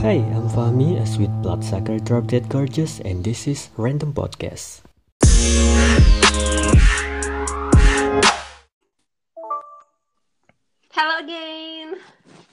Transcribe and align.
Hi, 0.00 0.16
I'm 0.32 0.48
Fahmi, 0.48 0.96
a 0.96 1.04
sweet 1.04 1.30
bloodsucker 1.44 1.98
drop 2.00 2.26
dead 2.26 2.48
gorgeous, 2.48 3.00
and 3.00 3.22
this 3.24 3.46
is 3.46 3.68
Random 3.76 4.12
Podcast. 4.12 4.80
Hello 10.90 11.14
again. 11.20 11.88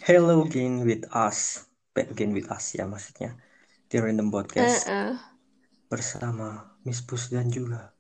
Hello 0.04 0.36
again 0.43 0.86
with 0.86 1.04
us. 1.11 1.68
Back 1.96 2.11
again 2.11 2.32
with 2.32 2.47
us 2.52 2.75
ya 2.75 2.88
maksudnya. 2.88 3.36
Di 3.88 3.98
Random 4.00 4.27
Podcast 4.27 4.88
Uh-uh. 4.88 5.16
bersama 5.88 6.75
Miss 6.84 7.00
Pus 7.04 7.32
dan 7.32 7.48
juga. 7.48 7.91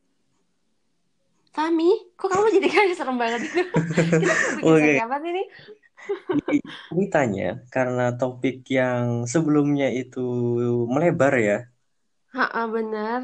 Fahmi, 1.55 2.13
kok 2.13 2.29
kamu 2.29 2.53
jadi 2.61 2.67
kayak 2.69 2.95
serem 2.95 3.17
banget 3.17 3.49
gitu? 3.49 3.63
Kita 3.73 4.61
bikin 4.61 4.67
Oke. 4.67 4.83
seri 4.83 5.01
apa 5.01 5.17
sih 5.23 5.31
nih? 5.33 5.47
Ini- 6.33 6.61
Ini 6.87 7.05
tanya 7.11 7.47
karena 7.67 8.15
topik 8.15 8.63
yang 8.71 9.27
sebelumnya 9.27 9.91
itu 9.91 10.23
melebar 10.87 11.33
ya. 11.37 11.57
Ha, 12.35 12.63
bener. 12.69 13.21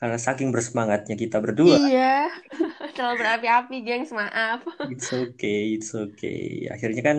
Karena 0.00 0.16
saking 0.16 0.48
bersemangatnya 0.48 1.14
kita 1.14 1.38
berdua. 1.44 1.76
Iya. 1.76 2.32
Terlalu 2.96 3.14
berapi-api, 3.20 3.76
gengs. 3.84 4.10
Maaf. 4.16 4.64
It's 4.88 5.12
okay, 5.12 5.76
it's 5.76 5.92
okay. 5.92 6.66
Akhirnya 6.72 7.02
kan 7.04 7.18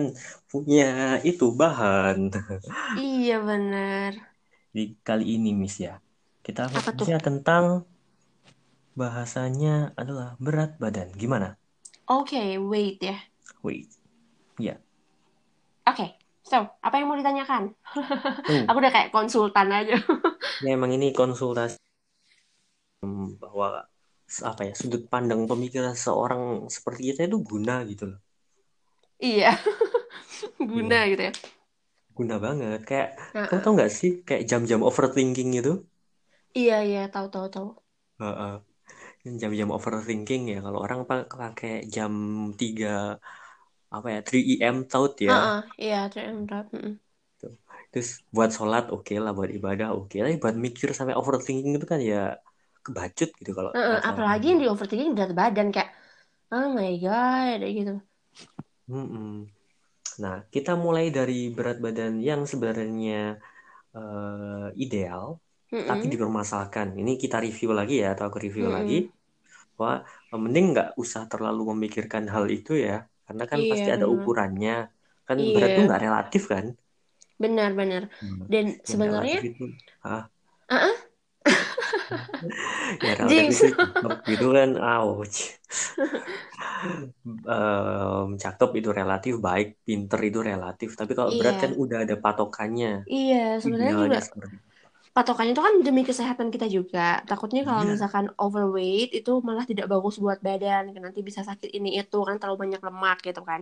punya 0.50 1.18
itu 1.22 1.54
bahan. 1.54 2.34
Iya, 2.98 3.38
bener. 3.38 4.12
Di 4.74 4.98
kali 5.06 5.38
ini 5.38 5.54
Miss 5.54 5.78
ya. 5.78 6.02
Kita 6.42 6.66
fokusnya 6.66 7.22
tentang 7.22 7.86
bahasanya 8.98 9.94
adalah 9.96 10.34
berat 10.42 10.76
badan. 10.82 11.14
Gimana? 11.14 11.54
Oke, 12.10 12.58
wait 12.58 12.98
ya. 12.98 13.16
Wait. 13.62 14.01
Ya. 14.62 14.78
Oke, 15.88 16.06
so, 16.46 16.56
apa 16.86 16.94
yang 16.98 17.06
mau 17.10 17.18
ditanyakan? 17.18 17.74
Hmm. 18.46 18.66
Aku 18.70 18.76
udah 18.82 18.92
kayak 18.94 19.10
konsultan 19.14 19.68
aja. 19.74 19.96
Ya 20.64 20.68
emang 20.76 20.90
ini 20.96 21.08
konsultasi 21.18 21.76
hmm, 23.02 23.24
bahwa 23.42 23.66
apa 24.50 24.62
ya 24.68 24.72
sudut 24.80 25.02
pandang 25.12 25.40
pemikiran 25.50 25.94
seorang 26.04 26.42
seperti 26.76 27.00
kita 27.12 27.20
itu 27.28 27.38
guna 27.50 27.74
gitu 27.90 28.04
loh. 28.10 28.18
Iya. 29.22 29.50
Guna 30.70 30.96
gitu 31.10 31.22
ya. 31.28 31.32
Guna 32.18 32.34
banget. 32.44 32.78
Kayak 32.88 33.08
kamu 33.44 33.58
Ha-ha. 33.58 33.62
tau 33.62 33.72
nggak 33.76 33.90
sih 33.98 34.10
kayak 34.26 34.42
jam-jam 34.50 34.80
overthinking 34.88 35.48
gitu? 35.58 35.70
Iya, 36.58 36.74
iya, 36.88 37.00
tahu 37.12 37.26
tahu 37.34 37.46
tahu. 37.54 37.68
Heeh. 38.20 38.50
Jam-jam 39.42 39.70
overthinking 39.76 40.42
ya 40.52 40.56
kalau 40.66 40.78
orang 40.84 41.00
pa- 41.08 41.28
pakai 41.42 41.70
jam 41.94 42.12
3 42.60 42.88
apa 43.96 44.06
ya 44.14 44.18
3 44.28 44.52
AM 44.66 44.76
taut 44.90 45.12
ya. 45.28 45.34
Heeh, 45.34 45.58
iya, 45.82 45.96
TM 46.12 46.38
Rap. 46.50 46.66
Mm-mm. 46.74 46.92
Terus 47.92 48.08
buat 48.34 48.50
sholat 48.56 48.84
oke 48.94 49.12
lah, 49.22 49.30
buat 49.38 49.50
ibadah 49.58 49.88
oke. 49.98 50.14
Tapi 50.24 50.34
buat 50.42 50.56
mikir 50.64 50.88
sampai 50.98 51.14
overthinking 51.20 51.72
itu 51.78 51.86
kan 51.92 52.00
ya 52.10 52.16
kebacut 52.84 53.28
gitu 53.38 53.50
kalau 53.58 53.70
Heeh, 53.74 53.94
bahasa 53.94 54.10
apalagi 54.10 54.44
yang 54.50 54.60
di 54.62 54.68
overthinking 54.72 55.12
berat 55.16 55.32
badan 55.40 55.68
kayak 55.74 55.90
oh 56.54 56.66
my 56.78 56.90
god 57.04 57.56
kayak 57.62 57.74
gitu. 57.78 57.92
Mm-mm. 58.90 59.24
Nah, 60.22 60.36
kita 60.54 60.70
mulai 60.84 61.06
dari 61.18 61.34
berat 61.56 61.78
badan 61.86 62.12
yang 62.28 62.42
sebenarnya 62.52 63.14
eh, 63.96 64.66
ideal, 64.84 65.24
tapi 65.88 66.04
Mm-mm. 66.04 66.14
dipermasalahkan. 66.14 66.88
Ini 67.00 67.12
kita 67.24 67.36
review 67.46 67.70
lagi 67.80 67.94
ya, 68.04 68.06
atau 68.14 68.24
aku 68.30 68.38
review 68.46 68.66
Mm-mm. 68.66 68.76
lagi. 68.76 69.12
Wah, 69.80 69.98
mending 70.44 70.66
nggak 70.72 70.88
usah 71.02 71.22
terlalu 71.32 71.62
memikirkan 71.72 72.24
hal 72.34 72.46
itu 72.56 72.72
ya, 72.86 72.92
karena 73.26 73.44
kan 73.52 73.60
pasti 73.70 73.88
Iya, 73.88 73.94
ada 73.96 74.06
benar. 74.06 74.12
ukurannya. 74.16 74.72
Kan 75.28 75.38
berat 75.54 75.70
itu 75.74 75.80
Iya, 75.80 75.86
nggak 75.86 76.02
relatif 76.06 76.42
kan? 76.52 76.66
benar-benar. 77.42 78.02
Hmm. 78.20 78.46
Dan 78.52 78.66
sebenarnya, 78.86 79.38
itu, 79.46 79.62
ah, 80.06 80.22
ah, 80.68 80.96
ya 83.04 83.12
relatif 83.20 83.44
Jinx. 83.44 83.54
itu 83.54 83.64
cakep 83.78 84.12
gitu 84.30 84.44
kan, 84.56 84.70
ouch. 84.80 85.38
Em, 87.54 88.28
cakep 88.42 88.70
itu 88.80 88.88
relatif, 89.00 89.34
baik, 89.46 89.66
pinter 89.86 90.20
itu 90.28 90.38
relatif. 90.50 90.90
Tapi 91.00 91.12
kalau 91.18 91.32
berat 91.38 91.56
kan 91.62 91.70
Iya, 91.70 91.82
udah 91.82 91.98
ada 92.04 92.14
patokannya. 92.24 92.88
iya. 93.14 93.36
Sebenarnya 93.62 93.94
juga 94.02 94.18
patokannya 95.16 95.52
itu 95.54 95.62
kan 95.68 95.74
demi 95.86 96.02
kesehatan 96.08 96.48
kita 96.54 96.66
juga. 96.76 97.00
Takutnya 97.30 97.60
kalau 97.68 97.82
Iya. 97.82 97.92
misalkan 97.92 98.26
overweight 98.44 99.08
itu 99.18 99.30
malah 99.46 99.64
tidak 99.70 99.86
bagus 99.92 100.14
buat 100.24 100.38
badan, 100.46 100.82
nanti 101.04 101.20
bisa 101.28 101.40
sakit 101.48 101.70
ini 101.78 101.88
itu 102.00 102.16
kan 102.28 102.36
terlalu 102.40 102.58
banyak 102.64 102.80
lemak 102.88 103.16
gitu 103.26 103.40
kan. 103.50 103.60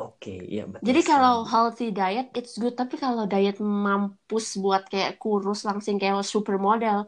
Oke, 0.00 0.32
iya 0.52 0.64
betul 0.74 0.82
Jadi 0.86 1.00
kalau 1.10 1.36
healthy 1.52 1.86
diet 1.98 2.28
it's 2.38 2.54
good, 2.62 2.74
tapi 2.80 2.94
kalau 3.04 3.22
diet 3.32 3.56
mampus 3.62 4.46
buat 4.62 4.82
kayak 4.92 5.12
kurus 5.22 5.60
langsing 5.68 5.96
kayak 6.02 6.26
supermodel, 6.26 6.98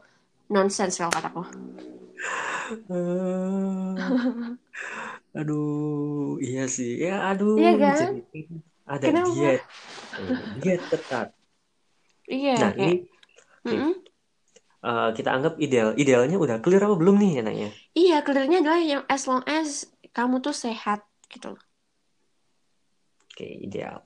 nonsense 0.55 0.95
kalau 0.99 1.11
kataku. 1.17 1.43
Eh, 2.89 4.15
aduh, 5.37 5.65
iya 6.45 6.61
sih. 6.75 6.89
Ya, 7.05 7.11
aduh, 7.29 7.55
Iya 7.59 7.71
kan? 7.81 7.97
jadi 7.99 8.15
ada 8.93 9.07
Kenapa? 9.07 9.23
diet. 9.23 9.61
Diet 10.53 10.81
ketat. 10.91 11.27
Iya, 12.33 12.51
Nah, 12.59 12.71
kayak 12.77 12.81
ini 12.81 12.93
eh, 14.87 15.07
kita 15.17 15.29
anggap 15.35 15.53
ideal. 15.65 15.89
Idealnya 16.01 16.37
udah 16.43 16.57
clear 16.63 16.81
apa 16.87 16.95
belum 17.01 17.15
nih 17.21 17.31
enaknya? 17.41 17.67
Iya, 18.01 18.15
clearnya 18.25 18.57
adalah 18.61 18.81
yang 18.91 19.03
as 19.15 19.23
long 19.29 19.43
as 19.59 19.69
kamu 20.15 20.35
tuh 20.45 20.55
sehat 20.63 20.99
gitu. 21.31 21.49
Oke, 23.31 23.45
ideal. 23.67 24.01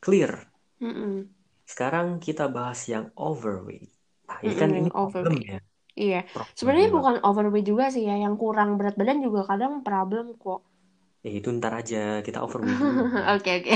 Clear. 0.00 0.32
Mm-mm. 0.82 1.30
Sekarang 1.70 2.08
kita 2.26 2.44
bahas 2.56 2.80
yang 2.92 3.04
overweight. 3.28 3.90
Nah, 4.28 4.38
ini 4.46 4.54
kan 4.60 4.70
Mm-mm, 4.70 4.78
ini 4.78 4.88
yang 4.88 4.98
problem 5.00 5.34
overweight. 5.34 5.50
ya. 5.50 5.56
Iya, 6.04 6.18
Problem 6.34 6.58
sebenarnya 6.58 6.88
bukan 6.96 7.16
overweight 7.28 7.66
juga 7.70 7.84
sih 7.94 8.02
ya, 8.08 8.14
yang 8.24 8.34
kurang 8.42 8.70
berat 8.78 8.94
badan 9.00 9.18
juga 9.26 9.40
kadang 9.50 9.72
problem 9.86 10.24
kok. 10.42 10.60
Ya, 11.24 11.30
itu 11.38 11.48
ntar 11.58 11.72
aja. 11.80 11.98
Kita 12.26 12.38
overweight. 12.46 12.82
Oke, 13.34 13.50
oke. 13.60 13.74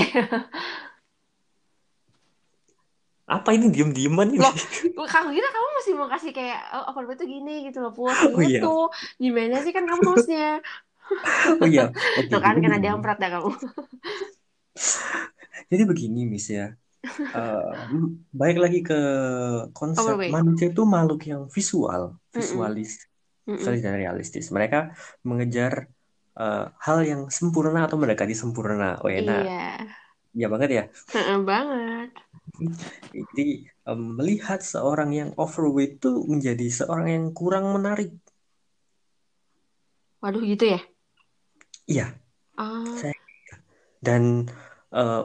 Apa 3.27 3.51
ini 3.51 3.67
diem-dieman 3.67 4.31
ini? 4.31 4.39
Loh, 4.39 4.55
kamu 5.03 5.35
kira 5.35 5.47
kamu 5.51 5.67
masih 5.83 5.93
mau 5.99 6.07
kasih 6.07 6.31
kayak 6.31 6.59
oh, 6.71 6.95
overweight 6.95 7.19
tuh 7.19 7.27
gini 7.27 7.67
gitu 7.67 7.83
loh, 7.83 7.91
Put. 7.91 8.15
Oh 8.31 8.39
iya. 8.39 8.63
Gitu. 8.63 8.75
Gimana 9.19 9.55
sih 9.59 9.75
kan 9.75 9.83
kamu 9.83 10.03
hostnya? 10.15 10.63
Oh 11.63 11.67
iya. 11.67 11.87
Oke, 12.19 12.27
Tuh 12.27 12.39
kan 12.43 12.59
kena 12.59 12.83
diamprat 12.83 13.15
dah 13.19 13.39
kamu. 13.39 13.51
Jadi 15.71 15.83
begini, 15.87 16.27
Miss 16.27 16.47
ya. 16.51 16.75
Eh, 17.07 17.71
baik 18.35 18.57
lagi 18.59 18.79
ke 18.83 18.99
konsep 19.71 20.15
Overweight. 20.15 20.31
manusia 20.35 20.67
itu 20.71 20.83
makhluk 20.83 21.21
yang 21.27 21.47
visual, 21.47 22.19
visualis, 22.35 23.07
Mm-mm. 23.47 23.55
visualis 23.55 23.81
dan 23.83 23.95
realistis. 23.95 24.45
Mereka 24.51 24.91
mengejar 25.23 25.87
eh, 26.35 26.65
hal 26.71 26.97
yang 27.07 27.21
sempurna 27.31 27.87
atau 27.87 27.95
mendekati 27.95 28.35
sempurna. 28.35 28.99
Oh 28.99 29.07
enak, 29.07 29.47
Iya, 29.47 29.67
ya 30.41 30.45
banget 30.53 30.69
ya. 30.77 30.83
Heeh, 31.13 31.39
banget. 31.47 32.11
Jadi 33.15 33.43
em, 33.89 33.99
melihat 34.17 34.59
seorang 34.71 35.09
yang 35.19 35.29
overweight 35.43 35.91
itu 35.99 36.11
menjadi 36.31 36.65
seorang 36.79 37.07
yang 37.15 37.25
kurang 37.39 37.65
menarik. 37.75 38.09
Waduh 40.21 40.43
gitu 40.51 40.65
ya? 40.73 40.79
Iya, 41.91 42.03
Ah, 42.57 42.99
saya 42.99 43.15
dan 44.07 44.23
eh, 44.97 45.15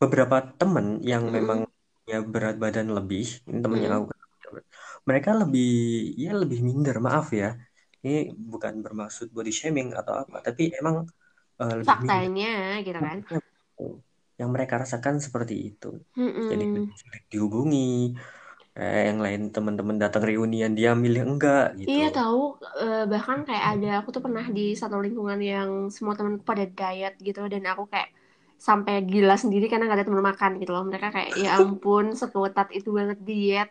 beberapa 0.00 0.36
teman 0.60 0.86
yang 1.12 1.24
memang 1.36 1.60
mm-mm. 1.60 1.66
ya 2.12 2.16
berat 2.32 2.56
badan 2.64 2.88
lebih, 2.98 3.24
ini 3.48 3.58
teman 3.64 3.80
yang 3.84 3.94
Mm-mm. 3.94 3.98
aku 3.98 4.06
mereka 5.08 5.30
lebih 5.42 5.64
ya 6.24 6.30
lebih 6.42 6.58
minder 6.68 6.96
maaf 7.06 7.26
ya 7.40 7.46
ini 8.04 8.12
bukan 8.52 8.74
bermaksud 8.84 9.26
body 9.36 9.52
shaming 9.58 9.88
atau 10.00 10.14
apa 10.22 10.36
tapi 10.46 10.62
emang 10.80 10.96
eh, 11.62 11.74
lebih 11.80 11.96
minder 12.04 12.24
Faktanya 12.28 12.82
gitu 12.86 12.98
kan? 13.06 13.18
Yang 14.42 14.50
mereka 14.56 14.74
rasakan 14.82 15.16
seperti 15.26 15.54
itu. 15.68 15.86
Jadi 16.50 16.64
Mm-mm. 16.66 16.76
lebih 16.76 16.94
sulit 17.02 17.22
dihubungi. 17.32 17.78
Eh, 18.80 19.00
yang 19.08 19.18
lain 19.24 19.40
teman-teman 19.54 19.96
datang 20.02 20.22
reunian 20.30 20.72
dia 20.78 20.90
milih 21.04 21.22
enggak 21.30 21.62
Iya 21.90 22.02
gitu 22.02 22.02
tahu 22.16 22.38
eh, 22.82 22.96
bahkan 23.12 23.38
kayak 23.48 23.64
ada 23.72 23.86
aku 23.98 24.08
tuh 24.14 24.22
pernah 24.26 24.46
di 24.56 24.62
satu 24.80 24.96
lingkungan 25.04 25.40
yang 25.52 25.70
semua 25.94 26.14
temanku 26.18 26.44
pada 26.50 26.64
diet 26.78 27.14
gitu 27.26 27.40
dan 27.52 27.62
aku 27.72 27.82
kayak 27.92 28.08
sampai 28.68 28.92
gila 29.10 29.34
sendiri 29.42 29.64
karena 29.70 29.84
gak 29.90 29.98
ada 29.98 30.06
teman 30.08 30.24
makan 30.30 30.50
gitu 30.60 30.70
loh. 30.74 30.82
Mereka 30.90 31.08
kayak 31.16 31.30
ya 31.42 31.48
ampun 31.60 32.04
sekuat 32.20 32.52
itu 32.78 32.88
banget 32.98 33.18
diet. 33.28 33.68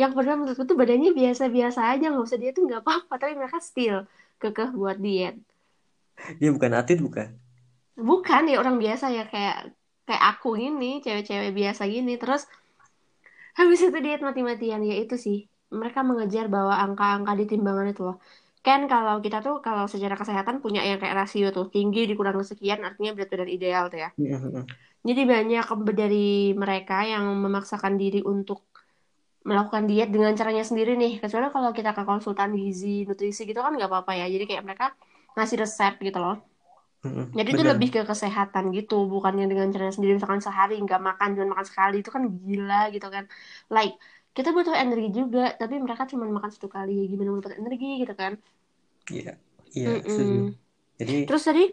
Yang 0.00 0.10
padahal 0.16 0.36
menurutku 0.40 0.64
tuh 0.70 0.76
badannya 0.80 1.10
biasa-biasa 1.20 1.80
aja 1.92 2.04
nggak 2.10 2.24
usah 2.28 2.38
diet 2.40 2.54
tuh 2.58 2.64
nggak 2.68 2.82
apa-apa 2.84 3.14
tapi 3.22 3.32
mereka 3.40 3.58
still 3.70 3.96
kekeh 4.40 4.68
buat 4.80 4.96
diet. 5.06 5.36
Dia 6.40 6.50
bukan 6.54 6.72
atlet 6.80 7.00
bukan? 7.06 7.28
Bukan 8.08 8.42
ya 8.50 8.56
orang 8.62 8.76
biasa 8.82 9.06
ya 9.16 9.22
kayak 9.32 9.56
kayak 10.06 10.22
aku 10.36 10.48
gini 10.58 10.98
cewek-cewek 11.04 11.50
biasa 11.54 11.82
gini 11.86 12.18
terus 12.18 12.46
habis 13.58 13.80
itu 13.84 13.98
diet 14.04 14.22
mati-matian 14.24 14.80
ya 14.82 14.96
itu 14.98 15.14
sih 15.14 15.38
mereka 15.72 16.00
mengejar 16.04 16.48
bahwa 16.52 16.74
angka-angka 16.76 17.32
di 17.40 17.44
timbangan 17.48 17.86
itu 17.92 18.02
loh 18.08 18.16
kan 18.62 18.86
kalau 18.86 19.18
kita 19.18 19.42
tuh 19.42 19.58
kalau 19.58 19.90
secara 19.90 20.14
kesehatan 20.14 20.62
punya 20.62 20.86
yang 20.86 21.02
kayak 21.02 21.18
rasio 21.26 21.50
tuh 21.50 21.66
tinggi 21.66 22.06
dikurang 22.06 22.38
sekian 22.46 22.78
artinya 22.86 23.10
berat 23.10 23.28
badan 23.34 23.50
ideal 23.50 23.90
tuh 23.90 23.98
ya. 24.06 24.10
Mm-mm. 24.14 24.62
Jadi 25.02 25.22
banyak 25.26 25.66
dari 25.98 26.54
mereka 26.54 27.02
yang 27.02 27.26
memaksakan 27.42 27.98
diri 27.98 28.22
untuk 28.22 28.62
melakukan 29.42 29.90
diet 29.90 30.14
dengan 30.14 30.30
caranya 30.38 30.62
sendiri 30.62 30.94
nih. 30.94 31.18
Kecuali 31.18 31.50
kalau 31.50 31.74
kita 31.74 31.90
ke 31.90 32.06
konsultan 32.06 32.54
gizi, 32.54 33.02
nutrisi 33.02 33.42
gitu 33.42 33.58
kan 33.58 33.74
nggak 33.74 33.90
apa-apa 33.90 34.14
ya. 34.14 34.30
Jadi 34.30 34.46
kayak 34.46 34.62
mereka 34.62 34.94
ngasih 35.34 35.58
resep 35.58 35.98
gitu 35.98 36.22
loh. 36.22 36.38
Mm-mm. 37.02 37.34
Jadi 37.34 37.48
itu 37.50 37.62
Bener. 37.64 37.72
lebih 37.74 37.88
ke 37.94 38.00
kesehatan 38.06 38.64
gitu, 38.76 38.94
bukannya 39.10 39.44
dengan 39.50 39.66
caranya 39.74 39.94
sendiri 39.96 40.12
misalkan 40.18 40.38
sehari 40.38 40.78
nggak 40.78 41.00
makan, 41.08 41.28
cuma 41.34 41.46
makan 41.58 41.66
sekali 41.66 41.96
itu 42.02 42.10
kan 42.14 42.22
gila 42.30 42.80
gitu 42.94 43.06
kan. 43.10 43.24
Like 43.74 43.98
kita 44.36 44.48
butuh 44.54 44.74
energi 44.84 45.08
juga, 45.18 45.52
tapi 45.60 45.74
mereka 45.82 46.06
cuma 46.06 46.24
makan 46.30 46.50
satu 46.54 46.68
kali. 46.70 47.10
Gimana 47.10 47.28
mau 47.34 47.42
dapat 47.42 47.58
energi 47.58 47.86
gitu 48.06 48.14
kan? 48.14 48.32
Iya, 49.10 49.32
iya. 49.74 49.90
Jadi, 51.00 51.14
Terus 51.26 51.42
tadi 51.42 51.64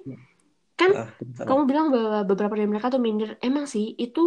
kan 0.80 0.92
apa? 0.96 1.44
kamu 1.46 1.62
bilang 1.70 1.88
bahwa 1.94 2.24
beberapa 2.26 2.54
dari 2.58 2.70
mereka 2.72 2.88
tuh 2.90 3.02
minder. 3.06 3.30
Emang 3.44 3.66
sih 3.70 3.94
itu 4.00 4.22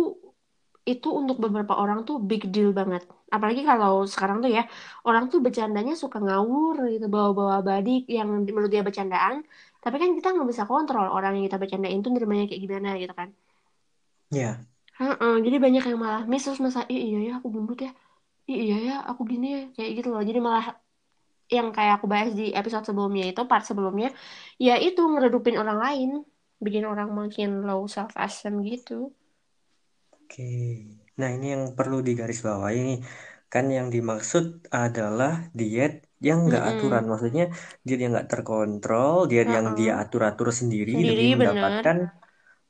itu 0.83 1.09
untuk 1.15 1.39
beberapa 1.39 1.79
orang 1.79 2.03
tuh 2.09 2.19
big 2.19 2.51
deal 2.55 2.71
banget. 2.75 3.03
Apalagi 3.31 3.63
kalau 3.63 4.03
sekarang 4.07 4.43
tuh 4.43 4.51
ya 4.51 4.63
orang 5.09 5.31
tuh 5.33 5.39
bercandanya 5.39 5.95
suka 5.95 6.19
ngawur 6.19 6.77
gitu 6.95 7.07
bawa-bawa 7.07 7.63
badik 7.63 8.07
yang 8.11 8.29
menurut 8.31 8.71
dia 8.71 8.83
bercandaan. 8.87 9.47
Tapi 9.83 9.97
kan 10.03 10.11
kita 10.19 10.29
nggak 10.35 10.49
bisa 10.53 10.65
kontrol 10.71 11.07
orang 11.17 11.33
yang 11.37 11.45
kita 11.49 11.59
bercandain 11.63 12.01
tuh 12.05 12.11
nerimanya 12.15 12.45
kayak 12.51 12.63
gimana 12.67 12.89
gitu 13.03 13.15
kan. 13.21 13.29
Iya, 14.33 14.67
Heeh, 15.01 15.33
jadi 15.45 15.57
banyak 15.65 15.83
yang 15.91 15.99
malah 16.05 16.23
miss 16.31 16.45
terus 16.47 16.61
masa 16.67 16.81
"Ih, 16.93 17.01
iya 17.09 17.19
ya 17.27 17.31
aku 17.39 17.49
gendut 17.55 17.79
ya. 17.87 17.91
Iya 18.53 18.75
ya 18.89 18.93
aku 19.11 19.23
gini 19.33 19.47
ya 19.57 19.61
kayak 19.77 19.91
gitu 19.99 20.09
loh. 20.15 20.23
Jadi 20.29 20.41
malah 20.49 20.67
yang 21.57 21.69
kayak 21.77 21.93
aku 21.99 22.07
bahas 22.13 22.31
di 22.41 22.45
episode 22.61 22.85
sebelumnya 22.89 23.25
itu 23.31 23.43
part 23.51 23.65
sebelumnya 23.71 24.09
ya 24.67 24.75
itu 24.87 25.01
ngeredupin 25.13 25.57
orang 25.63 25.79
lain 25.87 26.09
bikin 26.65 26.85
orang 26.93 27.09
makin 27.21 27.51
low 27.69 27.83
self 27.95 28.13
esteem 28.27 28.55
gitu. 28.71 28.93
oke. 30.15 30.43
Nah, 31.19 31.29
ini 31.37 31.47
yang 31.55 31.65
perlu 31.79 31.97
digarisbawahi 32.09 32.79
nih. 32.89 32.99
Kan 33.53 33.65
yang 33.77 33.89
dimaksud 33.95 34.45
adalah 34.83 35.33
diet 35.59 35.93
yang 36.29 36.39
nggak 36.47 36.63
Mm-mm. 36.63 36.71
aturan. 36.71 37.05
Maksudnya 37.11 37.45
diet 37.85 37.99
yang 38.03 38.11
nggak 38.15 38.29
terkontrol, 38.33 39.15
diet 39.31 39.49
yang 39.57 39.67
dia 39.79 39.91
Heeh. 39.91 40.03
atur-atur 40.03 40.49
sendiri 40.61 40.93
Sendiri 40.93 41.27
demi 41.27 41.29
bener. 41.41 41.85
mendapatkan 41.87 41.97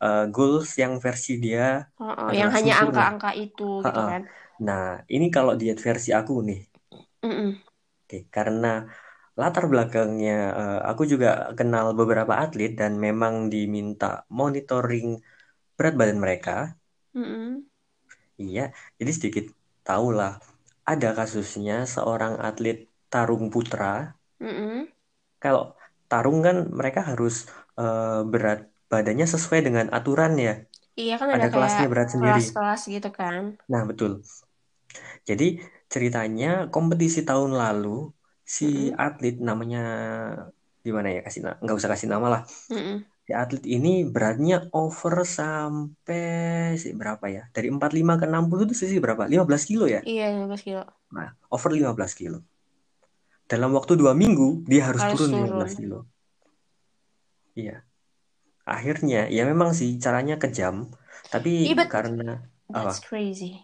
uh, 0.05 0.25
goals 0.35 0.69
yang 0.83 0.95
versi 1.05 1.33
dia 1.45 1.63
Heeh, 2.01 2.31
yang 2.39 2.51
hanya 2.57 2.73
sempurna. 2.73 2.79
angka-angka 2.83 3.31
itu 3.45 3.63
gitu 3.87 4.01
Ha-ha. 4.01 4.07
kan. 4.11 4.23
Nah, 4.67 4.83
ini 5.15 5.27
kalau 5.37 5.53
diet 5.61 5.79
versi 5.87 6.11
aku 6.21 6.33
nih. 6.49 6.59
Mm-mm. 7.25 7.63
Oke, 8.03 8.17
karena 8.37 8.67
latar 9.41 9.65
belakangnya 9.73 10.33
eh, 10.61 10.77
aku 10.91 11.03
juga 11.13 11.29
kenal 11.59 11.87
beberapa 11.99 12.35
atlet 12.45 12.71
dan 12.81 12.93
memang 13.07 13.35
diminta 13.53 14.07
monitoring 14.39 15.07
berat 15.77 15.95
badan 16.01 16.19
mereka. 16.25 16.53
Mm-mm. 17.17 17.67
Iya, 18.43 18.61
jadi 18.99 19.11
sedikit 19.17 19.45
tahulah 19.87 20.31
ada 20.91 21.09
kasusnya 21.19 21.75
seorang 21.95 22.35
atlet 22.47 22.77
tarung 23.13 23.45
putra. 23.55 23.87
Mm-mm. 24.41 24.89
Kalau 25.43 25.63
tarung 26.11 26.39
kan 26.47 26.57
mereka 26.79 27.01
harus 27.11 27.35
eh, 27.81 28.21
berat 28.33 28.59
badannya 28.91 29.27
sesuai 29.35 29.61
dengan 29.67 29.87
aturan 29.97 30.33
ya. 30.47 30.51
Iya 31.01 31.13
kan 31.21 31.29
ada 31.37 31.47
Ada 31.47 31.49
kelasnya 31.53 31.87
berat 31.93 32.09
sendiri. 32.15 32.41
kelas-kelas 32.41 32.81
gitu 32.95 33.09
kan. 33.19 33.45
Nah, 33.69 33.83
betul. 33.89 34.23
Jadi 35.29 35.45
ceritanya 35.93 36.47
kompetisi 36.75 37.21
tahun 37.29 37.51
lalu 37.63 37.89
si 38.57 38.65
Mm-mm. 38.65 39.03
atlet 39.05 39.35
namanya 39.49 39.79
gimana 40.87 41.09
ya 41.17 41.21
kasih 41.27 41.41
nggak 41.63 41.77
usah 41.79 41.91
kasih 41.93 42.09
nama 42.13 42.27
lah. 42.35 42.41
Mm-mm. 42.71 43.05
Si 43.27 43.33
atlet 43.43 43.65
ini 43.77 43.89
beratnya 44.15 44.55
over 44.79 45.15
sampai 45.39 46.23
sih 46.83 46.93
berapa 47.01 47.27
ya? 47.37 47.41
Dari 47.55 47.67
45 47.75 48.15
ke 48.21 48.27
60 48.31 48.63
itu 48.69 48.75
sih 48.93 49.01
berapa? 49.05 49.23
15 49.33 49.63
kilo 49.71 49.85
ya? 49.97 50.01
Iya 50.09 50.23
15 50.33 50.63
kilo. 50.67 50.83
Nah, 51.17 51.29
over 51.55 51.71
15 51.77 52.13
kilo. 52.21 52.39
Dalam 53.53 53.77
waktu 53.77 54.01
dua 54.01 54.17
minggu 54.17 54.65
dia 54.65 54.89
harus 54.89 55.05
Harus 55.05 55.21
turun 55.21 55.45
turun. 55.45 55.61
15 55.61 55.77
kilo. 55.77 55.99
Iya. 57.53 57.85
Akhirnya 58.65 59.29
ya 59.29 59.45
memang 59.45 59.77
sih 59.77 60.01
caranya 60.01 60.41
kejam, 60.41 60.89
tapi 61.29 61.69
but 61.77 61.93
karena 61.93 62.49
apa? 62.73 62.89
that's 62.89 63.05
crazy. 63.05 63.61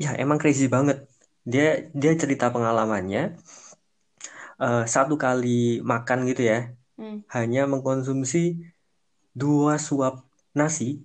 Ya 0.00 0.16
emang 0.16 0.40
crazy 0.40 0.64
banget. 0.64 1.04
Dia 1.44 1.92
dia 1.92 2.12
cerita 2.16 2.48
pengalamannya 2.48 3.36
eh, 4.64 4.84
satu 4.88 5.20
kali 5.20 5.84
makan 5.84 6.24
gitu 6.24 6.48
ya, 6.48 6.72
Hmm. 6.98 7.22
hanya 7.30 7.68
mengkonsumsi 7.68 8.58
dua 9.36 9.76
suap 9.76 10.24
nasi. 10.56 11.04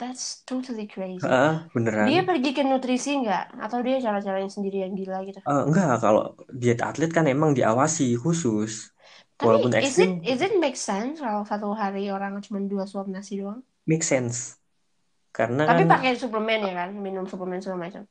That's 0.00 0.24
totally 0.50 0.86
crazy. 0.94 1.26
Ah, 1.26 1.52
Dia 2.06 2.20
beneran. 2.20 2.28
pergi 2.28 2.50
ke 2.56 2.62
nutrisi 2.70 3.10
nggak? 3.22 3.44
Atau 3.64 3.78
dia 3.86 3.96
cara-caranya 4.04 4.50
sendiri 4.56 4.76
yang 4.84 4.92
gila 5.00 5.18
gitu? 5.28 5.40
Eh, 5.46 5.62
enggak, 5.68 5.90
kalau 6.04 6.22
diet 6.60 6.80
atlet 6.88 7.10
kan 7.16 7.24
emang 7.34 7.50
diawasi 7.58 8.04
khusus. 8.24 8.72
Tapi 9.40 9.46
Walaupun 9.46 9.70
is 9.86 9.96
it 10.04 10.10
ekstrim, 10.10 10.10
is 10.32 10.40
it 10.46 10.52
make 10.64 10.76
sense 10.88 11.14
kalau 11.24 11.42
satu 11.50 11.68
hari 11.82 12.02
orang 12.16 12.32
cuma 12.44 12.58
dua 12.72 12.84
suap 12.90 13.06
nasi 13.14 13.32
doang? 13.40 13.60
make 13.86 14.02
sense. 14.04 14.58
Karena 15.36 15.64
Tapi 15.68 15.82
kan, 15.82 15.88
pakai 15.92 16.10
suplemen 16.22 16.60
ya 16.68 16.72
kan, 16.80 16.90
minum 17.04 17.24
suplemen 17.30 17.60
segala 17.62 17.80
macam. 17.86 18.02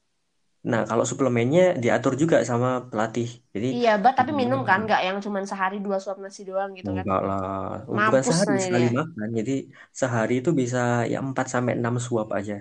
Nah 0.69 0.81
kalau 0.89 1.05
suplemennya 1.11 1.61
diatur 1.83 2.13
juga 2.21 2.35
sama 2.49 2.67
pelatih. 2.89 3.27
Jadi 3.53 3.67
Iya, 3.75 3.89
but 4.03 4.13
tapi 4.19 4.31
minum 4.39 4.59
kan, 4.69 4.79
nggak 4.85 4.99
yang 5.07 5.17
cuma 5.25 5.39
sehari 5.51 5.75
dua 5.85 5.97
suap 6.03 6.17
nasi 6.23 6.41
doang 6.49 6.71
gitu 6.79 6.91
kan? 6.99 7.07
enggak 7.07 7.19
lah, 7.27 7.41
bukan 8.05 8.23
Mampus 8.23 8.27
sehari 8.27 8.51
nanti 8.51 8.63
sekali 8.65 8.85
dia. 8.91 8.91
makan. 8.97 9.27
Jadi 9.39 9.51
sehari 9.99 10.33
itu 10.39 10.49
bisa 10.61 10.77
ya 11.11 11.17
4 11.27 11.45
sampai 11.53 11.73
6 11.79 11.95
suap 12.07 12.27
aja. 12.37 12.53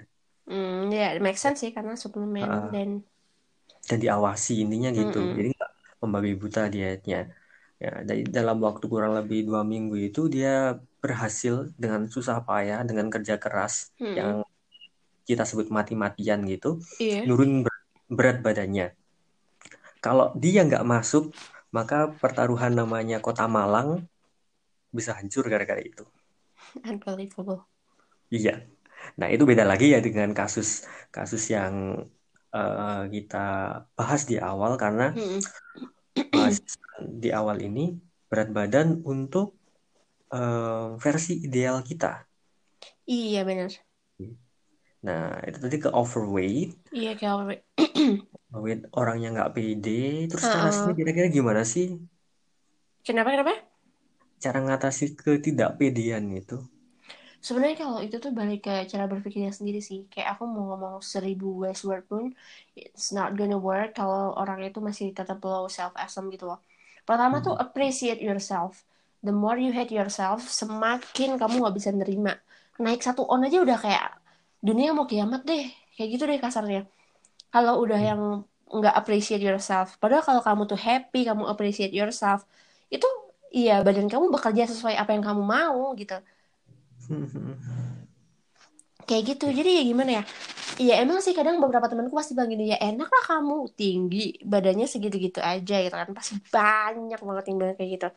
Hmm, 0.46 0.90
ya 0.98 1.04
make 1.24 1.38
sense 1.42 1.58
sih 1.62 1.70
karena 1.76 1.92
suplemen 2.02 2.50
Ah, 2.50 2.74
dan 2.74 2.88
dan 3.88 3.98
diawasi 4.04 4.50
intinya 4.62 4.88
gitu. 5.00 5.18
Mm-mm. 5.18 5.34
Jadi 5.36 5.48
nggak 5.56 5.70
membabi 6.02 6.30
buta 6.42 6.60
dietnya. 6.74 7.16
Ya, 7.82 7.88
dari 8.08 8.22
dalam 8.36 8.56
waktu 8.66 8.84
kurang 8.92 9.12
lebih 9.18 9.38
dua 9.48 9.60
minggu 9.72 9.94
itu 10.06 10.20
dia 10.34 10.48
berhasil 11.02 11.54
dengan 11.82 12.02
susah 12.14 12.36
payah, 12.48 12.78
dengan 12.88 13.06
kerja 13.14 13.34
keras 13.44 13.74
Mm-mm. 14.00 14.18
yang 14.18 14.30
kita 15.28 15.42
sebut 15.50 15.68
mati-matian 15.78 16.40
gitu, 16.52 16.68
Iya. 16.98 17.28
nurun 17.28 17.50
ber- 17.66 17.73
berat 18.08 18.40
badannya. 18.44 18.92
Kalau 20.04 20.36
dia 20.36 20.64
nggak 20.68 20.84
masuk, 20.84 21.32
maka 21.72 22.12
pertaruhan 22.12 22.76
namanya 22.76 23.18
Kota 23.24 23.48
Malang 23.48 24.04
bisa 24.92 25.16
hancur 25.16 25.48
gara-gara 25.48 25.80
itu. 25.80 26.04
Unbelievable. 26.84 27.66
Iya. 28.28 28.68
Nah, 29.20 29.28
itu 29.28 29.44
beda 29.44 29.64
lagi 29.66 29.92
ya 29.92 30.00
dengan 30.00 30.32
kasus 30.32 30.84
kasus 31.10 31.48
yang 31.50 32.04
eh, 32.54 33.02
kita 33.10 33.46
bahas 33.96 34.22
di 34.28 34.36
awal 34.38 34.76
karena 34.76 35.12
di 37.00 37.28
awal 37.34 37.58
ini 37.64 37.96
berat 38.30 38.48
badan 38.54 39.02
untuk 39.02 39.56
eh, 40.30 40.88
versi 41.00 41.42
ideal 41.42 41.80
kita. 41.80 42.22
Iya 43.04 43.44
benar. 43.44 43.72
Nah, 45.06 45.24
itu 45.48 45.58
tadi 45.64 45.76
ke 45.84 45.88
overweight, 46.00 46.70
Iya 46.96 47.10
kayak 47.18 47.32
overweight 47.36 47.62
orang 49.00 49.16
yang 49.22 49.32
nggak 49.36 49.52
pede. 49.56 49.90
Terus 50.30 50.46
caranya 50.54 50.90
kira-kira 50.98 51.28
gimana 51.36 51.62
sih 51.72 51.84
Kenapa 53.04 53.30
kenapa? 53.32 53.54
cara 54.42 54.58
ngatasi 54.66 55.04
ketidakpedean 55.20 56.24
itu? 56.40 56.56
Sebenarnya 57.44 57.76
kalau 57.84 57.98
itu 58.00 58.16
tuh 58.24 58.32
balik 58.32 58.58
ke 58.66 58.72
cara 58.92 59.04
berpikirnya 59.12 59.52
sendiri 59.52 59.80
sih. 59.84 60.08
Kayak 60.12 60.28
aku 60.36 60.44
mau 60.48 60.64
ngomong 60.72 60.94
seribu 61.04 61.46
wise 61.62 61.84
word 61.84 62.02
pun, 62.08 62.24
it's 62.72 63.12
not 63.12 63.36
gonna 63.38 63.58
work 63.60 63.92
kalau 63.98 64.32
orang 64.40 64.64
itu 64.64 64.80
masih 64.80 65.12
tetap 65.12 65.38
low 65.44 65.68
self 65.68 65.92
esteem 66.00 66.32
gitu 66.34 66.44
loh. 66.50 66.58
Pertama 67.04 67.44
tuh 67.44 67.52
Hmm. 67.52 67.64
appreciate 67.64 68.20
yourself. 68.24 68.72
The 69.24 69.32
more 69.32 69.56
you 69.60 69.72
hate 69.76 69.92
yourself, 69.92 70.40
semakin 70.48 71.36
kamu 71.40 71.54
nggak 71.60 71.76
bisa 71.78 71.90
nerima. 71.92 72.32
Naik 72.80 73.00
satu 73.04 73.28
on 73.28 73.44
aja 73.44 73.60
udah 73.60 73.76
kayak 73.84 74.04
dunia 74.68 74.88
mau 74.96 75.06
kiamat 75.12 75.40
deh. 75.50 75.62
Kayak 75.94 76.08
gitu 76.14 76.24
deh 76.30 76.38
kasarnya. 76.44 76.80
Kalau 77.54 77.74
udah 77.84 77.98
Hmm. 77.98 78.10
yang 78.10 78.20
nggak 78.76 78.94
appreciate 79.00 79.42
yourself, 79.48 79.88
padahal 80.02 80.24
kalau 80.28 80.42
kamu 80.48 80.62
tuh 80.72 80.80
happy, 80.88 81.18
kamu 81.28 81.44
appreciate 81.52 81.94
yourself, 82.00 82.40
itu 82.94 83.06
iya 83.58 83.72
badan 83.86 84.06
kamu 84.12 84.26
bekerja 84.34 84.64
sesuai 84.72 84.94
apa 85.02 85.10
yang 85.16 85.24
kamu 85.28 85.42
mau 85.54 85.78
gitu 86.00 86.14
kayak 89.08 89.22
gitu 89.36 89.44
jadi 89.58 89.70
ya 89.80 89.82
gimana 89.90 90.10
ya 90.20 90.24
Iya 90.82 90.94
emang 91.02 91.18
sih 91.24 91.34
kadang 91.38 91.56
beberapa 91.64 91.88
temanku 91.90 92.14
pasti 92.20 92.32
bilang 92.36 92.50
gini 92.54 92.64
ya 92.74 92.78
enak 92.88 93.08
lah 93.14 93.24
kamu 93.32 93.56
tinggi 93.80 94.18
badannya 94.52 94.86
segitu-gitu 94.92 95.40
aja 95.52 95.74
gitu 95.84 95.96
kan 96.00 96.10
pasti 96.18 96.34
banyak 96.54 97.18
banget 97.28 97.44
yang 97.50 97.56
bilang 97.60 97.76
kayak 97.80 97.90
gitu 97.96 98.08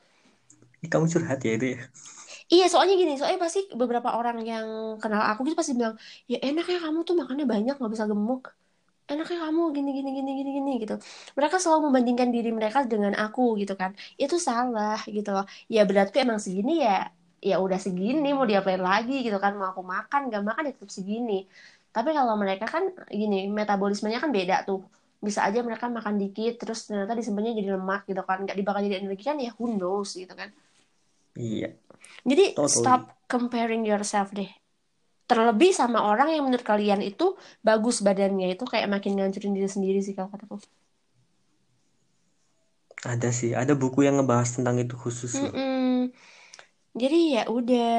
Kamu 0.92 1.06
curhat 1.12 1.40
ya 1.46 1.52
itu 1.58 1.68
ya? 1.76 1.80
Iya 2.54 2.66
soalnya 2.72 2.94
gini 3.02 3.12
soalnya 3.20 3.40
pasti 3.46 3.60
beberapa 3.82 4.10
orang 4.20 4.38
yang 4.52 4.68
kenal 5.02 5.22
aku 5.30 5.40
gitu 5.48 5.58
pasti 5.62 5.74
bilang 5.80 5.96
ya 6.32 6.38
enak 6.48 6.66
ya 6.74 6.78
kamu 6.86 7.00
tuh 7.08 7.16
makannya 7.22 7.46
banyak 7.54 7.74
nggak 7.80 7.92
bisa 7.96 8.06
gemuk. 8.12 8.42
Enaknya 9.12 9.38
kamu 9.46 9.62
gini 9.76 9.90
gini 9.98 10.10
gini 10.18 10.32
gini 10.40 10.50
gini 10.58 10.72
gitu. 10.84 10.96
Mereka 11.38 11.56
selalu 11.64 11.82
membandingkan 11.88 12.30
diri 12.36 12.50
mereka 12.58 12.80
dengan 12.94 13.14
aku 13.24 13.42
gitu 13.62 13.74
kan. 13.82 13.92
Itu 14.24 14.36
salah 14.48 15.00
gitu 15.16 15.30
loh. 15.36 15.46
Ya 15.76 15.82
berarti 15.90 16.16
emang 16.26 16.40
segini 16.46 16.72
ya 16.86 16.92
ya 17.50 17.56
udah 17.66 17.80
segini 17.86 18.28
mau 18.38 18.46
diapain 18.52 18.82
lagi 18.90 19.14
gitu 19.26 19.38
kan. 19.44 19.52
Mau 19.60 19.68
aku 19.72 19.84
makan 19.96 20.22
gak 20.34 20.44
makan 20.50 20.64
ya 20.68 20.72
tetap 20.76 20.92
segini. 20.98 21.34
Tapi 21.96 22.10
kalau 22.18 22.36
mereka 22.42 22.66
kan 22.74 22.84
gini 23.20 23.36
metabolismenya 23.60 24.20
kan 24.24 24.32
beda 24.38 24.56
tuh. 24.68 24.80
Bisa 25.26 25.40
aja 25.48 25.60
mereka 25.68 25.86
makan 25.98 26.16
dikit 26.22 26.54
terus 26.62 26.80
ternyata 26.88 27.14
disimpannya 27.20 27.52
jadi 27.60 27.70
lemak 27.80 28.02
gitu 28.10 28.22
kan. 28.30 28.38
Nggak 28.44 28.56
dibakar 28.60 28.82
jadi 28.88 28.98
energi 29.04 29.24
kan 29.30 29.38
ya 29.46 29.52
who 29.58 29.66
knows 29.80 30.10
gitu 30.22 30.34
kan. 30.42 30.50
Iya, 31.38 31.68
jadi 32.30 32.44
totally. 32.56 32.74
stop 32.76 33.02
comparing 33.32 33.84
yourself 33.90 34.28
deh 34.38 34.50
terlebih 35.30 35.72
sama 35.80 36.00
orang 36.12 36.30
yang 36.36 36.44
menurut 36.48 36.66
kalian 36.72 37.02
itu 37.04 37.24
bagus 37.68 37.98
badannya 38.08 38.48
itu 38.56 38.64
kayak 38.72 38.88
makin 38.94 39.12
ngancurin 39.18 39.54
diri 39.58 39.70
sendiri 39.76 40.00
sih 40.06 40.14
kalau 40.18 40.30
kataku 40.34 40.58
Ada 43.14 43.30
sih, 43.40 43.52
ada 43.62 43.74
buku 43.82 44.00
yang 44.06 44.16
ngebahas 44.22 44.50
tentang 44.56 44.76
itu 44.84 44.96
khusus. 45.04 45.34
Mm-mm. 45.36 46.12
Jadi 47.02 47.18
ya 47.38 47.44
udah 47.58 47.90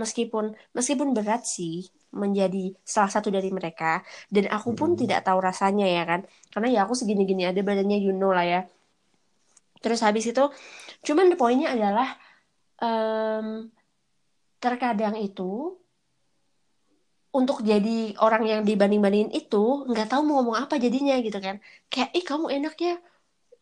meskipun 0.00 0.44
meskipun 0.76 1.08
berat 1.16 1.42
sih 1.56 1.74
menjadi 2.22 2.74
salah 2.94 3.10
satu 3.14 3.28
dari 3.36 3.50
mereka 3.58 4.02
dan 4.34 4.44
aku 4.56 4.70
pun 4.78 4.90
Mm-mm. 4.90 5.00
tidak 5.00 5.22
tahu 5.26 5.38
rasanya 5.48 5.86
ya 5.96 6.02
kan 6.10 6.20
karena 6.52 6.68
ya 6.74 6.78
aku 6.86 6.94
segini-gini 7.00 7.42
ada 7.50 7.60
badannya 7.68 7.98
you 8.04 8.12
know 8.18 8.30
lah 8.36 8.46
ya 8.52 8.60
terus 9.82 10.00
habis 10.06 10.24
itu 10.32 10.42
cuman 11.06 11.26
poinnya 11.40 11.68
adalah 11.76 12.08
em, 12.84 13.46
terkadang 14.60 15.16
itu 15.16 15.80
untuk 17.34 17.66
jadi 17.66 18.14
orang 18.22 18.46
yang 18.46 18.60
dibanding-bandingin 18.62 19.34
itu 19.34 19.88
nggak 19.90 20.06
tahu 20.06 20.22
mau 20.22 20.38
ngomong 20.38 20.56
apa 20.68 20.78
jadinya 20.78 21.18
gitu 21.18 21.42
kan. 21.42 21.58
Kayak 21.90 22.10
ih 22.14 22.24
kamu 22.24 22.46
enak 22.62 22.76
ya 22.78 22.96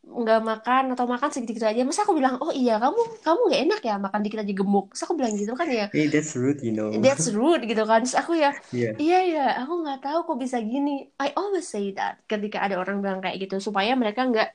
nggak 0.03 0.41
makan 0.43 0.85
atau 0.93 1.09
makan 1.09 1.31
segitu-gitu 1.33 1.65
aja. 1.65 1.81
Masa 1.87 2.05
aku 2.05 2.13
bilang 2.13 2.37
oh 2.45 2.53
iya 2.53 2.77
kamu 2.77 3.01
kamu 3.25 3.41
nggak 3.49 3.63
enak 3.65 3.81
ya 3.81 3.95
makan 3.97 4.21
dikit 4.21 4.45
aja 4.45 4.53
gemuk. 4.53 4.87
Masa 4.93 5.03
aku 5.09 5.15
bilang 5.17 5.33
gitu 5.41 5.57
kan 5.57 5.69
ya. 5.73 5.89
Hey, 5.89 6.13
that's 6.13 6.37
rude, 6.37 6.61
you 6.61 6.77
know. 6.77 6.93
that's 7.01 7.33
rude 7.33 7.65
gitu 7.65 7.83
kan. 7.89 8.05
Terus 8.05 8.19
aku 8.21 8.37
ya 8.37 8.53
Iya, 8.77 8.93
iya 9.01 9.19
ya 9.25 9.47
aku 9.65 9.73
nggak 9.81 10.05
tahu 10.05 10.19
kok 10.29 10.39
bisa 10.43 10.61
gini. 10.61 11.09
I 11.17 11.33
always 11.33 11.65
say 11.65 11.97
that 11.97 12.21
ketika 12.29 12.61
ada 12.61 12.77
orang 12.77 13.01
bilang 13.01 13.25
kayak 13.25 13.41
gitu 13.41 13.57
supaya 13.57 13.97
mereka 13.97 14.29
nggak 14.29 14.53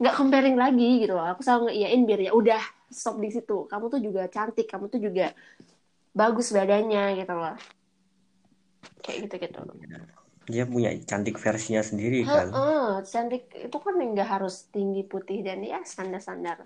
nggak 0.00 0.14
comparing 0.18 0.56
lagi 0.62 0.84
gitu 1.02 1.12
loh 1.18 1.26
aku 1.32 1.40
selalu 1.46 1.62
ngeiyain 1.70 2.00
biar 2.08 2.20
ya 2.26 2.32
udah 2.40 2.62
stop 2.90 3.16
di 3.24 3.28
situ 3.34 3.54
kamu 3.70 3.84
tuh 3.92 4.00
juga 4.06 4.22
cantik 4.34 4.66
kamu 4.72 4.84
tuh 4.92 5.00
juga 5.06 5.24
bagus 6.20 6.48
badannya 6.56 7.02
gitu 7.20 7.32
loh 7.40 7.54
kayak 9.04 9.18
gitu 9.28 9.34
gitu 9.44 9.60
dia 10.52 10.64
punya 10.72 10.90
cantik 11.10 11.36
versinya 11.44 11.82
sendiri 11.88 12.20
kan. 12.34 12.48
Heeh, 12.54 12.92
cantik 13.12 13.42
itu 13.66 13.76
kan 13.84 13.94
nggak 14.12 14.28
harus 14.34 14.54
tinggi 14.74 15.02
putih 15.12 15.38
dan 15.46 15.58
ya 15.70 15.78
standar-standar 15.92 16.58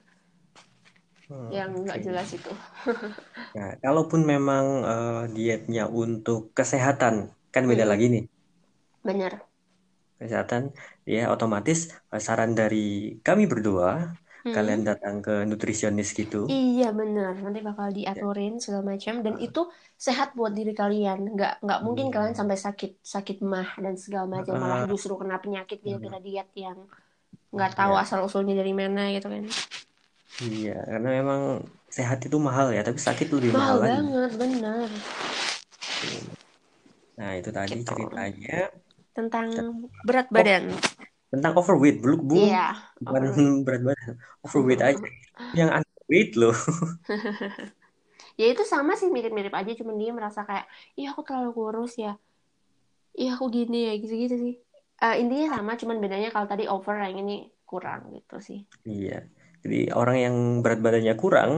Hmm, 1.29 1.57
yang 1.57 1.71
nggak 1.85 1.99
oke. 1.99 2.05
jelas 2.05 2.29
itu 2.37 2.53
Nah, 3.57 3.71
kalaupun 3.85 4.21
memang 4.33 4.65
eh, 4.93 5.23
dietnya 5.37 5.83
untuk 6.03 6.39
kesehatan, 6.59 7.15
kan 7.55 7.63
beda 7.71 7.85
Mm-mm. 7.85 7.91
lagi 7.91 8.07
nih. 8.15 8.23
bener 9.05 9.43
Kesehatan, 10.21 10.63
ya 11.15 11.21
otomatis 11.35 11.79
eh, 12.15 12.23
saran 12.27 12.51
dari 12.61 12.77
kami 13.27 13.43
berdua, 13.53 13.89
kalian 14.55 14.81
Mm-mm. 14.81 14.89
datang 14.89 15.15
ke 15.25 15.31
nutrisionis 15.51 16.09
gitu. 16.21 16.37
Iya 16.53 16.85
bener, 16.99 17.33
nanti 17.45 17.59
bakal 17.69 17.89
Ya. 18.15 18.23
diaturin 18.23 18.53
segala 18.63 18.85
macam 18.93 19.15
dan 19.27 19.35
itu 19.47 19.61
sehat 20.07 20.29
buat 20.39 20.53
diri 20.59 20.73
kalian. 20.81 21.19
Nggak 21.35 21.51
nggak 21.65 21.81
mungkin 21.87 22.07
kalian 22.15 22.33
Iya. 22.33 22.41
sampai 22.41 22.57
sakit 22.67 22.91
sakit 23.15 23.37
mah 23.53 23.69
dan 23.85 23.95
segala 24.05 24.27
macam 24.37 24.55
malah 24.63 24.81
Ah, 24.81 24.89
justru 24.91 25.13
kena 25.21 25.37
penyakit 25.45 25.79
gara-gara 25.87 26.19
diet 26.27 26.49
yang 26.65 26.79
nggak 27.55 27.73
tahu 27.79 27.93
ya. 27.93 28.03
asal 28.03 28.19
usulnya 28.29 28.55
dari 28.61 28.73
mana 28.81 29.01
gitu 29.17 29.29
kan. 29.35 29.45
Iya, 30.45 30.71
karena 30.91 31.09
memang 31.19 31.41
sehat 31.97 32.19
itu 32.27 32.37
mahal 32.47 32.67
ya, 32.77 32.81
tapi 32.87 32.99
sakit 33.07 33.27
lebih 33.37 33.53
Mahal 33.53 33.61
mahal 33.61 33.79
lagi. 33.85 34.01
banget, 34.07 34.31
bener. 34.41 34.89
Nah, 37.19 37.31
itu 37.41 37.51
tadi 37.59 37.77
Gitu. 37.77 37.91
ceritanya 37.91 38.49
Tentang 39.19 39.47
berat 40.07 40.31
oh, 40.31 40.35
badan. 40.35 40.65
tentang 41.29 41.53
overweight, 41.61 41.99
belum 42.01 42.21
belum 42.25 42.49
Iya, 42.49 42.67
bukan 43.03 43.23
overweight. 43.27 43.63
berat 43.67 43.83
badan, 43.89 44.13
overweight 44.47 44.83
aja. 44.87 45.07
Yang 45.59 45.71
underweight 45.83 46.31
loh. 46.41 46.57
Ya 48.39 48.47
itu 48.55 48.63
sama 48.63 48.95
sih 48.95 49.11
mirip-mirip 49.11 49.51
aja, 49.51 49.73
cuman 49.75 49.99
dia 49.99 50.11
merasa 50.15 50.47
kayak, 50.47 50.67
iya 50.95 51.11
aku 51.11 51.27
terlalu 51.27 51.51
kurus 51.59 51.99
ya, 51.99 52.15
iya 53.19 53.35
aku 53.35 53.51
gini 53.51 53.91
ya, 53.91 53.93
gitu-gitu 53.99 54.37
sih. 54.45 54.55
Eh, 55.03 55.15
intinya 55.23 55.59
sama, 55.59 55.73
cuman 55.81 55.97
bedanya 56.03 56.29
kalau 56.35 56.47
tadi 56.47 56.65
over, 56.71 56.95
yang 57.03 57.19
ini 57.23 57.51
kurang 57.67 58.01
gitu 58.15 58.37
sih. 58.39 58.59
Iya. 58.87 59.27
Jadi 59.63 59.91
orang 59.91 60.17
yang 60.25 60.37
berat 60.63 60.79
badannya 60.85 61.15
kurang, 61.19 61.53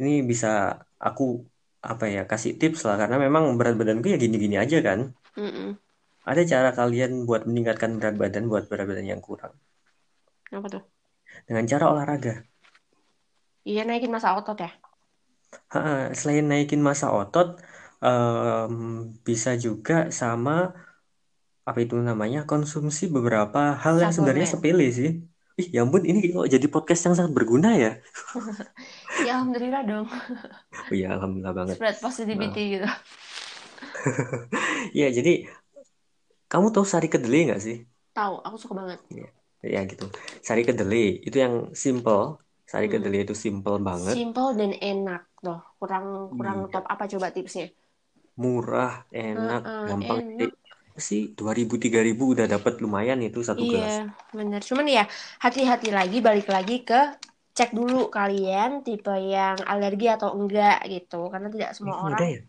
ini 0.00 0.24
bisa 0.30 0.48
aku 0.96 1.44
apa 1.80 2.04
ya 2.14 2.22
kasih 2.30 2.52
tips 2.60 2.80
lah 2.88 2.96
karena 3.00 3.16
memang 3.20 3.44
berat 3.60 3.76
badanku 3.80 4.06
ya 4.12 4.16
gini-gini 4.20 4.56
aja 4.56 4.80
kan. 4.80 5.00
Mm-mm. 5.36 5.89
Ada 6.26 6.42
cara 6.52 6.70
kalian 6.76 7.24
buat 7.28 7.42
meningkatkan 7.48 7.96
berat 8.00 8.16
badan 8.20 8.44
buat 8.52 8.64
berat 8.68 8.86
badan 8.90 9.06
yang 9.12 9.22
kurang 9.24 9.54
Apa 10.52 10.68
tuh? 10.68 10.82
dengan 11.48 11.64
cara 11.68 11.84
olahraga. 11.92 12.34
Iya 13.68 13.80
naikin 13.88 14.12
masa 14.16 14.28
otot 14.38 14.56
ya. 14.64 14.70
Ha, 15.74 15.80
selain 16.18 16.46
naikin 16.50 16.80
masa 16.88 17.06
otot, 17.10 17.48
em, 18.04 18.74
bisa 19.26 19.50
juga 19.64 19.94
sama 20.20 20.52
apa 21.68 21.78
itu 21.84 21.94
namanya 22.08 22.40
konsumsi 22.50 23.02
beberapa 23.16 23.60
hal 23.82 23.94
yang 24.02 24.12
sebenarnya 24.16 24.46
sepele 24.48 24.86
sih. 24.98 25.10
Ih, 25.60 25.68
ya 25.74 25.80
ampun, 25.84 26.02
ini 26.08 26.18
kok 26.34 26.46
jadi 26.54 26.66
podcast 26.72 27.00
yang 27.06 27.14
sangat 27.18 27.32
berguna 27.36 27.68
ya. 27.76 27.90
Ya 29.26 29.36
alhamdulillah 29.36 29.82
dong. 29.84 30.06
Oh 30.72 30.92
iya, 30.96 31.06
alhamdulillah 31.14 31.54
banget. 31.60 31.76
Spread 31.76 31.96
positivity 32.00 32.62
gitu. 32.80 32.88
Ya, 34.98 35.06
jadi 35.10 35.46
kamu 36.50 36.66
tahu 36.74 36.84
sari 36.92 37.06
kedelai 37.12 37.40
nggak 37.46 37.60
sih? 37.66 37.76
Tahu, 38.16 38.34
aku 38.46 38.56
suka 38.62 38.74
banget. 38.80 39.00
Ya, 39.18 39.24
ya 39.74 39.78
gitu. 39.90 40.04
Sari 40.46 40.62
kedelai 40.68 41.00
itu 41.26 41.36
yang 41.44 41.54
simple. 41.84 42.20
Sari 42.70 42.86
Mm-mm. 42.86 42.92
kedelai 42.92 43.18
itu 43.24 43.34
simple 43.44 43.74
banget, 43.88 44.18
Simple 44.26 44.50
dan 44.60 44.72
enak 44.92 45.22
loh. 45.46 45.60
Kurang 45.78 46.06
kurang 46.36 46.58
Iya. 46.58 46.72
top 46.72 46.84
apa 46.94 47.04
coba 47.12 47.28
tipsnya? 47.36 47.66
murah, 48.42 48.92
enak, 49.24 49.62
Heeh, 49.64 49.88
gampang. 49.88 50.20
enak. 50.20 50.52
Sih 51.08 51.22
2000 51.38 51.74
3000 51.82 52.24
udah 52.34 52.46
dapat 52.54 52.74
lumayan 52.84 53.18
itu 53.28 53.40
satu 53.48 53.64
gelas. 53.72 53.94
Iya, 53.94 54.14
bener. 54.36 54.60
Cuman 54.68 54.86
ya 54.96 55.02
hati-hati 55.44 55.88
lagi, 55.98 56.16
balik 56.26 56.46
lagi 56.54 56.74
ke 56.88 56.94
cek 57.56 57.70
dulu 57.78 57.96
kalian 58.16 58.70
tipe 58.86 59.10
yang 59.34 59.56
alergi 59.72 60.04
atau 60.14 60.28
enggak 60.38 60.74
gitu. 60.92 61.14
Karena 61.32 61.48
tidak 61.54 61.70
semua 61.76 61.96
ada 62.06 62.06
orang. 62.06 62.24
ya? 62.32 62.40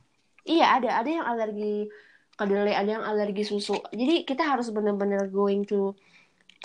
Iya 0.51 0.63
ada, 0.75 0.89
ada 0.99 1.09
yang 1.17 1.25
alergi 1.31 1.63
kedelai, 2.41 2.73
ada 2.81 2.89
yang 2.97 3.05
alergi 3.11 3.43
susu. 3.51 3.77
Jadi 3.99 4.15
kita 4.29 4.43
harus 4.51 4.67
benar-benar 4.75 5.23
going 5.39 5.61
to 5.71 5.79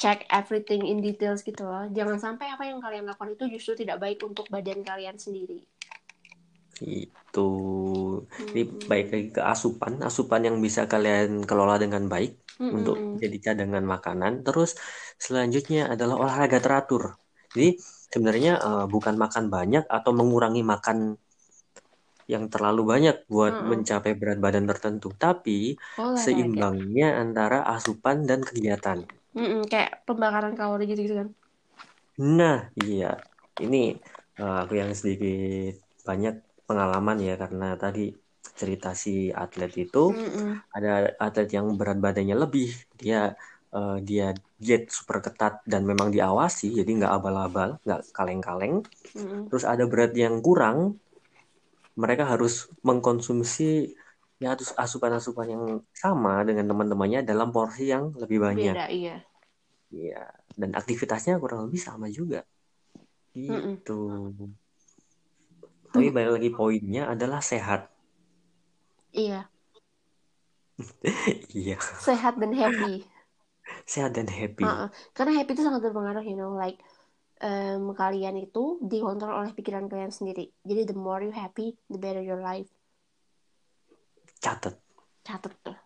check 0.02 0.18
everything 0.38 0.83
in 0.90 0.99
details 1.09 1.40
gitu 1.49 1.62
loh. 1.71 1.85
Jangan 1.97 2.18
sampai 2.25 2.47
apa 2.54 2.64
yang 2.71 2.78
kalian 2.85 3.04
lakukan 3.11 3.30
itu 3.37 3.45
justru 3.54 3.73
tidak 3.85 3.99
baik 4.04 4.18
untuk 4.28 4.47
badan 4.54 4.80
kalian 4.90 5.16
sendiri. 5.25 5.59
Itu. 6.80 7.49
Jadi 8.52 8.61
Mm-mm. 8.61 8.88
baik 8.90 9.06
lagi 9.12 9.26
ke 9.37 9.42
asupan, 9.52 9.92
asupan 10.09 10.40
yang 10.49 10.56
bisa 10.66 10.80
kalian 10.92 11.45
kelola 11.49 11.76
dengan 11.85 12.04
baik 12.12 12.33
untuk 12.76 12.97
Mm-mm. 12.97 13.16
jadi 13.23 13.37
cadangan 13.52 13.85
makanan. 13.95 14.33
Terus 14.47 14.71
selanjutnya 15.25 15.92
adalah 15.92 16.16
olahraga 16.23 16.59
teratur. 16.64 17.02
Jadi 17.52 17.80
sebenarnya 18.12 18.52
eh, 18.66 18.85
bukan 18.95 19.14
makan 19.25 19.45
banyak 19.54 19.85
atau 19.97 20.11
mengurangi 20.18 20.62
makan 20.73 20.99
yang 22.33 22.45
terlalu 22.52 22.80
banyak 22.92 23.16
buat 23.33 23.54
Mm-mm. 23.54 23.71
mencapai 23.71 24.12
berat 24.21 24.38
badan 24.45 24.66
tertentu, 24.71 25.06
tapi 25.25 25.52
Olahraga. 25.99 26.62
seimbangnya 26.64 27.06
antara 27.23 27.56
asupan 27.75 28.16
dan 28.28 28.40
kegiatan. 28.49 28.99
Mm-mm, 29.38 29.61
Kayak 29.73 29.90
pembakaran 30.09 30.54
kalori 30.59 30.83
gitu-gitu 30.90 31.14
kan. 31.21 31.28
Nah, 32.38 32.56
iya, 32.83 33.06
ini 33.62 33.76
eh, 34.40 34.54
aku 34.62 34.73
yang 34.80 34.90
sedikit 35.00 35.73
banyak 36.09 36.35
pengalaman 36.68 37.16
ya 37.26 37.33
karena 37.42 37.64
tadi 37.83 38.00
cerita 38.61 38.88
si 39.02 39.11
atlet 39.42 39.71
itu 39.83 39.99
Mm-mm. 40.09 40.62
ada 40.76 40.90
atlet 41.26 41.49
yang 41.56 41.66
berat 41.78 41.99
badannya 42.04 42.37
lebih, 42.45 42.68
dia 43.00 43.16
eh, 43.76 43.95
dia 44.09 44.25
diet 44.64 44.83
super 44.99 45.18
ketat 45.26 45.54
dan 45.73 45.83
memang 45.90 46.09
diawasi, 46.16 46.66
jadi 46.78 46.90
nggak 46.99 47.12
abal-abal, 47.18 47.68
nggak 47.85 48.00
kaleng-kaleng. 48.16 48.75
Mm-mm. 49.16 49.50
Terus 49.50 49.64
ada 49.73 49.85
berat 49.92 50.12
yang 50.25 50.37
kurang, 50.47 50.78
mereka 51.96 52.28
harus 52.28 52.68
mengkonsumsi 52.84 53.96
ya 54.36 54.52
asupan-asupan 54.52 55.48
yang 55.48 55.64
sama 55.96 56.44
dengan 56.44 56.68
teman-temannya 56.68 57.24
dalam 57.24 57.48
porsi 57.48 57.88
yang 57.88 58.12
lebih 58.12 58.44
banyak. 58.44 58.76
Beda, 58.76 58.86
iya. 58.92 59.16
Iya, 59.88 60.28
dan 60.52 60.76
aktivitasnya 60.76 61.40
kurang 61.40 61.66
lebih 61.70 61.80
sama 61.80 62.12
juga. 62.12 62.44
Mm-mm. 63.32 63.80
Gitu. 63.80 64.00
Tapi 65.88 66.12
balik 66.12 66.36
lagi 66.36 66.50
poinnya 66.52 67.08
adalah 67.08 67.40
sehat. 67.40 67.88
Iya. 69.16 69.48
Iya, 71.56 71.80
Sehat 71.80 72.36
dan 72.36 72.52
happy. 72.52 73.08
sehat 73.88 74.12
dan 74.12 74.28
happy. 74.28 74.60
Uh-uh. 74.60 74.92
Karena 75.16 75.40
happy 75.40 75.56
itu 75.56 75.64
sangat 75.64 75.80
berpengaruh, 75.88 76.20
you 76.20 76.36
know, 76.36 76.52
like 76.52 76.76
um, 77.42 77.92
kalian 77.92 78.36
itu 78.40 78.80
dikontrol 78.80 79.44
oleh 79.44 79.52
pikiran 79.52 79.88
kalian 79.90 80.12
sendiri. 80.12 80.48
Jadi 80.64 80.88
the 80.88 80.96
more 80.96 81.20
you 81.24 81.32
happy, 81.32 81.76
the 81.90 81.98
better 82.00 82.22
your 82.22 82.40
life. 82.40 82.68
Catat. 84.40 84.78
Catat 85.26 85.52
tuh. 85.64 85.76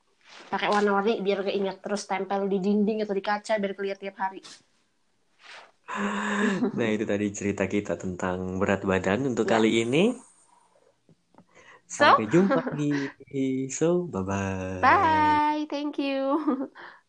Pakai 0.50 0.68
warna-warni 0.70 1.22
biar 1.22 1.46
keinget 1.46 1.78
terus 1.82 2.06
tempel 2.06 2.46
di 2.50 2.58
dinding 2.58 3.02
atau 3.06 3.14
di 3.14 3.22
kaca 3.22 3.54
biar 3.58 3.72
kelihatan 3.74 4.02
tiap 4.10 4.18
hari. 4.18 4.40
Nah, 6.78 6.88
itu 6.94 7.02
tadi 7.02 7.26
cerita 7.34 7.66
kita 7.66 7.98
tentang 7.98 8.62
berat 8.62 8.86
badan 8.86 9.26
untuk 9.26 9.50
Ya. 9.50 9.58
kali 9.58 9.82
ini. 9.82 10.14
So, 11.90 12.06
Sampai 12.06 12.30
jumpa 12.30 12.62
lagi. 12.62 13.10
So, 13.76 14.06
bye-bye. 14.06 14.82
bye. 14.82 15.66
Thank 15.70 15.98
you. 15.98 16.70